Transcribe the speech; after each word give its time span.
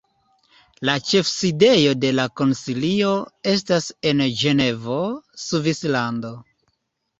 La 0.87 0.93
ĉefsidejo 1.09 1.91
de 2.05 2.11
la 2.21 2.25
Konsilio 2.41 3.13
estas 3.53 3.93
en 4.15 4.27
Ĝenevo, 4.43 4.99
Svislando. 5.47 6.37